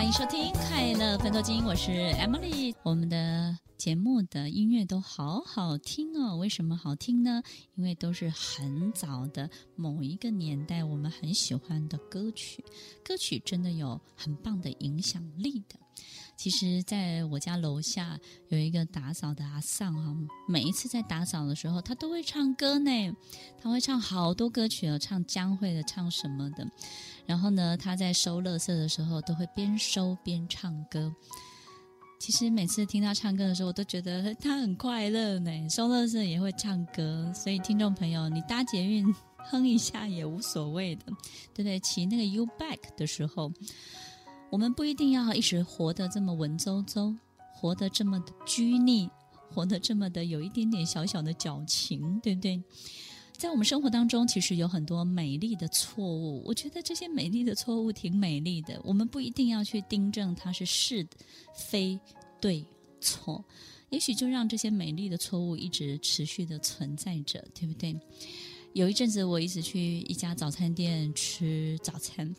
[0.00, 2.74] 欢迎收听《快乐分多金》，我是 Emily。
[2.82, 7.42] 我们的节目的音乐都好好听哦，为什么好听呢？
[7.74, 12.64] 因为都是很早的某一个年代我们很喜欢的歌曲，
[13.04, 15.78] 歌曲真的有很棒的影响力的。
[16.42, 18.18] 其实，在我家楼下
[18.48, 20.16] 有一个打扫的阿桑哈，
[20.48, 23.14] 每一次在打扫的时候，他都会唱歌呢。
[23.60, 26.66] 他会唱好多歌曲哦，唱江蕙的，唱什么的。
[27.26, 31.14] 然后呢，他在收垃圾的时候，都会边收边唱歌。
[32.18, 35.50] 其实每次听他唱歌的时候，我都觉得他很快乐呢。
[35.68, 41.04] 收垃圾也会唱歌，所以听众朋友，你搭捷运哼一下也无所谓的，
[41.52, 41.78] 对不对？
[41.80, 43.52] 骑那个 U-Bike 的时候。
[44.50, 47.16] 我们不一定要一直活得这么文绉绉，
[47.54, 49.08] 活得这么的拘泥，
[49.48, 52.62] 活得这么的有一点点小小的矫情，对不对？
[53.32, 56.42] 在我们生活当中，其实有很多美丽的错误。
[56.44, 58.78] 我觉得这些美丽的错误挺美丽的。
[58.84, 61.06] 我们不一定要去订正它是是
[61.54, 61.98] 非
[62.40, 62.66] 对
[63.00, 63.42] 错，
[63.88, 67.98] 也许就让这些美丽的错误一直持续的存在着，对不对？
[68.74, 72.34] 有一阵子，我一直去一家早餐店吃早餐。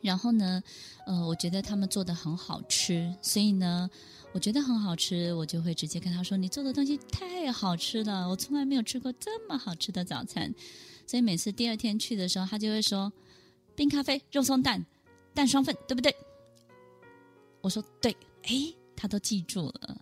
[0.00, 0.62] 然后呢，
[1.06, 3.88] 呃，我觉得他们做的很好吃，所以呢，
[4.32, 10.54] 我觉得很好吃，我就会直接跟他说：“你做的东西太好吃了，我从来没有吃过这么好吃的早餐。”
[11.06, 13.12] 所以每次第二天去的时候，他就会说
[13.76, 14.84] ：“冰咖啡、肉松蛋、
[15.34, 16.14] 蛋双份，对不对？”
[17.60, 19.98] 我说：“对。”诶，他都记住了。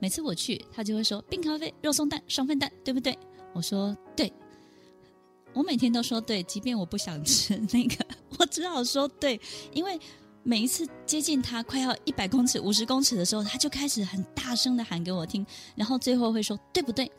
[0.00, 3.16] 每次我去，他就会说：“冰咖啡、肉松蛋、双份蛋，对不对？”
[3.54, 4.32] 我说：“对。”
[5.54, 8.04] 我每天都说对，即便我不想吃那个，
[8.38, 9.40] 我只好说对，
[9.72, 9.98] 因为
[10.42, 17.10] 每一次接近他快要一百公尺、五十公尺的时候，他就开始很大声的喊给我听，然后最后会说对不对？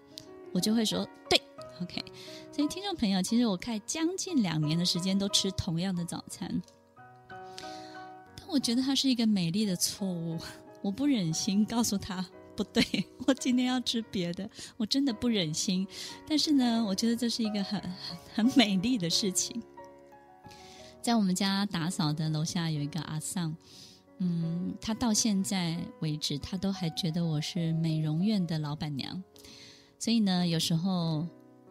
[0.53, 1.41] 我就会说对
[1.81, 2.03] ，OK。
[2.51, 6.61] 所以听众朋友，其实我开将近两年的时间都吃同样的早餐，
[7.29, 10.39] 但我觉得它是一个美丽的错误，
[10.81, 12.25] 我不忍心告诉他。
[12.55, 12.83] 不对，
[13.27, 15.87] 我今天要吃别的，我真的不忍心。
[16.27, 17.79] 但是呢，我觉得这是一个很
[18.33, 19.61] 很美丽的事情。
[21.07, 23.55] 在我们家打扫的楼下有一个阿桑，
[24.17, 29.23] 嗯，他到现在为止，他都还觉得我是美容院的老板娘。
[29.97, 31.25] 所以呢，有时候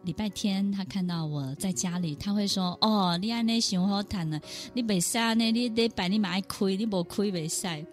[0.05, 4.41] 礼拜天他看到我在家里，他会说：“哦，你安内想好谈呢？
[4.73, 5.51] 你没晒呢？
[5.51, 7.85] 你得摆你买亏，你没亏没晒。”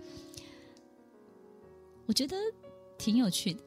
[2.08, 2.34] 我觉得。
[2.96, 3.60] 挺有趣的，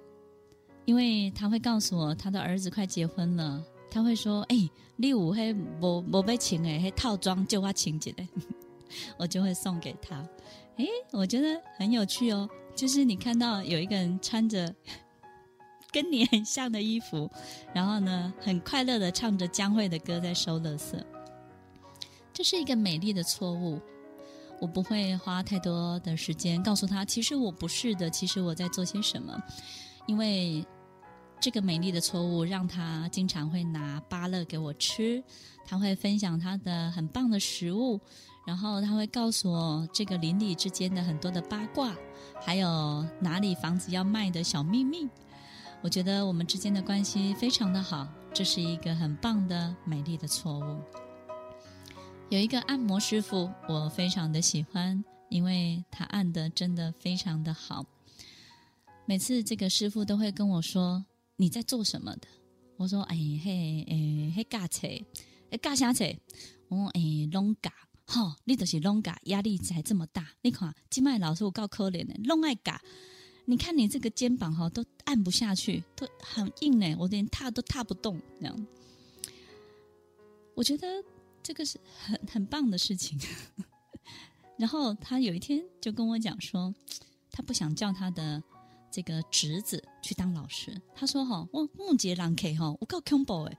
[0.85, 8.27] 因为他会告诉我他的儿子快结婚了，他会说：“哎、欸，礼物还没没被请哎，还套装就要请起来，
[9.17, 10.15] 我就会送给他。”
[10.77, 14.73] 哎，我觉得很有趣哦，就是你看到有一个人穿着
[15.91, 17.29] 跟你很像的衣服，
[17.73, 21.01] 然后呢，很快乐的唱着江蕙的歌在收垃圾，
[22.31, 23.81] 这是一个美丽的错误。
[24.59, 29.39] 我不会花太多的时间告诉他，其实我不是的，其实我在做些什么。
[30.07, 30.65] 因为
[31.39, 35.23] 这个美丽的错误，让他经常会拿芭乐给我吃，
[35.65, 37.99] 他会分享他的很棒的食物，
[38.45, 41.95] 然后他会告诉我这个邻里之间的很多的八卦，
[42.41, 45.07] 还有哪里房子要卖的小秘密。
[45.83, 50.81] 我觉得我们之间的关系非常的好，这是一个很棒的美丽的错误。
[52.29, 57.85] 有一个按摩师傅，我非常的喜欢，因为他按的真的非常的好。
[59.05, 61.05] 每次这个师傅都会跟我说
[61.37, 62.27] ：“你在做什么的？”
[62.75, 64.85] 我说：“哎嘿，哎嘿，嘎扯，
[65.49, 66.03] 哎嘎啥扯？
[66.67, 67.73] 我哎拢嘎，
[68.05, 70.27] 吼，你就是拢嘎，压力才这么大。
[70.41, 72.81] 你看，金麦老师我够可怜的，拢爱嘎。
[73.45, 78.21] 你看你这个肩膀哈，都按不下去，都很硬呢，我连踏都踏不动。
[78.39, 78.67] 这样，
[80.53, 80.85] 我觉得。”
[81.43, 83.17] 这个是很很棒的事情，
[84.59, 86.75] 然后他有一天就跟我讲说，
[87.31, 88.43] 他不想叫他的
[88.91, 90.73] 这个侄子去当老师。
[90.95, 93.57] 他说：“哈，我木杰郎 K 哈，我够恐怖诶，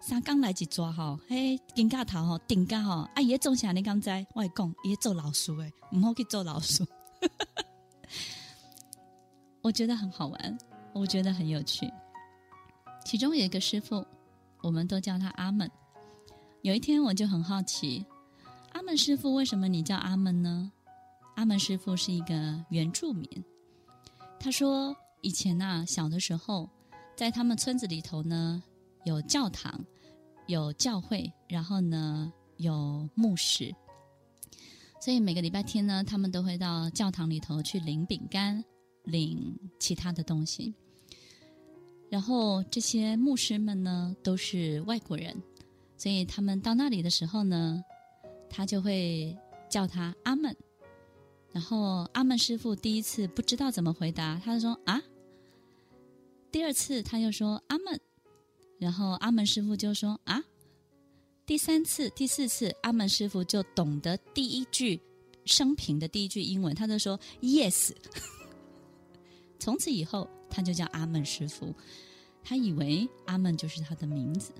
[0.00, 6.86] 三刚来一抓哈，嘿，顶架头哈，顶架哈，啊，爷种下你刚在，我讲爷做老师诶，唔好去做老师。
[9.60, 10.58] ”我觉得很好玩，
[10.94, 11.92] 我觉得很有趣。
[13.04, 14.06] 其中有一个师傅，
[14.62, 15.70] 我们都叫他阿门。
[16.62, 18.06] 有一天，我就很好奇，
[18.72, 20.72] 阿门师傅为什么你叫阿门呢？
[21.36, 23.28] 阿门师傅是一个原住民。
[24.38, 26.68] 他说，以前呐、小的时候，
[27.16, 28.62] 在他们村子里头呢，
[29.04, 29.84] 有教堂，
[30.46, 33.74] 有教会，然后呢，有牧师。
[35.00, 38.64] 所以每个礼拜天呢，他们都会到教堂里头去领饼干，
[39.04, 40.74] 领其他的东西。
[42.10, 45.36] 然后这些牧师们呢，都是外国人。
[45.96, 47.82] 所以他们到那里的时候呢，
[48.48, 49.36] 他就会
[49.68, 50.56] 叫他阿门。
[51.52, 55.02] 然后阿门师傅第一次不知道怎么回答，他就说啊。
[56.52, 58.00] 第二次他又说阿门，
[58.78, 60.42] 然后阿门师傅就说啊。
[61.46, 65.00] 第三次、第四次，阿门师傅就懂得第一句
[65.44, 67.92] 生平的第一句英文，他就说 yes。
[69.58, 71.74] 从此以后，他就叫阿门师傅。
[72.42, 74.52] 他以为阿门就是他的名字。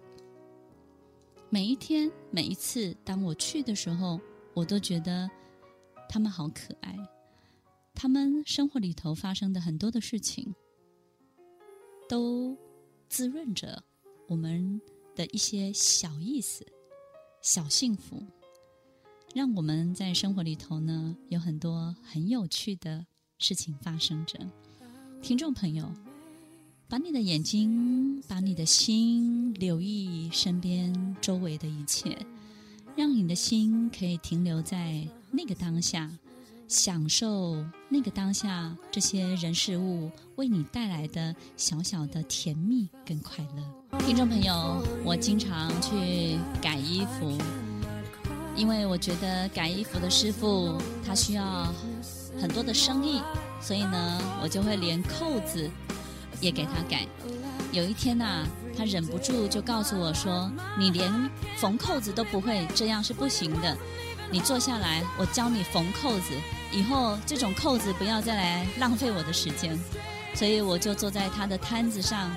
[1.49, 4.21] 每一天、每一次，当我去的时候，
[4.53, 5.31] 我都觉得
[6.11, 6.99] 他们好可爱。
[7.95, 10.53] 他们生活里头发生的很多的事情，
[12.09, 12.59] 都
[13.09, 13.85] 滋润着
[14.27, 14.81] 我们
[15.15, 16.67] 的一些小意思。
[17.41, 18.27] 小幸福，
[19.35, 23.07] 让我们在生活里头呢，有很多很有趣的
[23.39, 24.37] 事情发生着。
[25.23, 25.89] 听众朋友，
[26.89, 32.19] 把你的眼睛，把你的心留意身边周围的一切，
[32.97, 36.11] 让你的心可以停留在那个当下，
[36.67, 43.99] 享受那个当下这些人事物为你带来的小小的甜蜜跟快乐。
[44.01, 47.37] 听众朋友，我经常去改衣服，
[48.57, 51.73] 因为我觉得改衣服的师傅他需要
[52.41, 53.21] 很多的生意，
[53.61, 55.71] 所以呢，我就会连扣子
[56.41, 57.07] 也给他改。
[57.73, 58.45] 有一天呐、
[58.77, 63.77] 他忍不住就告诉我说：“你连缝扣子都不会，这样是不行的。
[64.31, 66.35] 你坐下来，我教你缝扣子。
[66.73, 69.79] 以后这种扣子不要再来浪费我的时间。
[70.35, 72.31] ”所以我就坐在他的摊子上。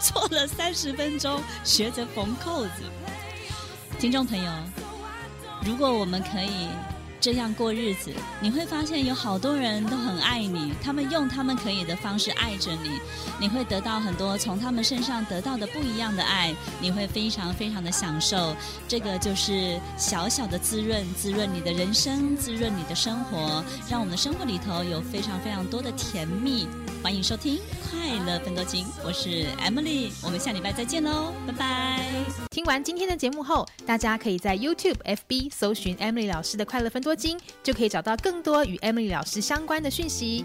[0.00, 2.84] 坐了三十分钟，学着缝扣子。
[3.98, 4.52] 听众朋友，
[5.64, 6.68] 如果我们可以
[7.20, 12.90] 这样过日子，你会发现有好多人都很爱你，他们用他们可以的方式爱着你，
[13.40, 18.54] 你会得到很多从他们身上得到的不一样的爱，你会非常非常的享受。
[18.86, 26.68] 这个就是小小的滋润，滋润你的人生，滋润你的生活，让我们的生活里头有非常非常多的甜蜜。
[27.02, 27.56] 欢迎收听
[27.90, 32.00] 《快乐分多金》，我是 Emily，我们下礼拜再见喽，拜拜。
[32.50, 40.44] 听完今天的节目后，大家可以在 YouTube、FB 搜寻 Emily 老师的《快乐分多金》，就可以找到更多与 Emily 老师相关的讯息。